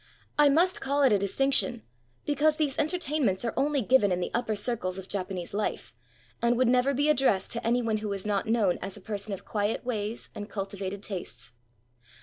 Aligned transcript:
I 0.35 0.49
must 0.49 0.81
call 0.81 1.03
it 1.03 1.13
a 1.13 1.19
distinction, 1.19 1.83
because 2.25 2.55
these 2.55 2.79
entertainments 2.79 3.45
are 3.45 3.53
only 3.55 3.83
given 3.83 4.11
in 4.11 4.19
the 4.19 4.31
upper 4.33 4.55
circles 4.55 4.97
of 4.97 5.07
Japanese 5.07 5.53
life, 5.53 5.95
and 6.41 6.57
would 6.57 6.67
never 6.67 6.91
be 6.95 7.07
addressed 7.07 7.51
to 7.51 7.63
any 7.67 7.83
one 7.83 7.97
who 7.97 8.09
was 8.09 8.25
not 8.25 8.47
known 8.47 8.79
as 8.81 8.97
a 8.97 8.99
person 9.01 9.31
of 9.31 9.45
quiet 9.45 9.85
ways 9.85 10.29
and 10.33 10.49
cultivated 10.49 11.03
tastes. 11.03 11.53